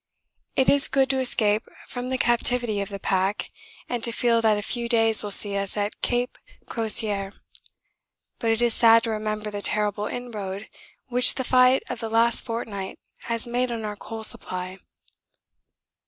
[0.55, 3.51] It is [good] to escape from the captivity of the pack
[3.87, 7.33] and to feel that a few days will see us at Cape Crozier,
[8.39, 10.67] but it is sad to remember the terrible inroad
[11.09, 14.79] which the fight of the last fortnight has made on our coal supply.